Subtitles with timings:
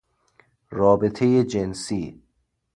[0.69, 2.21] رابطهی جنسی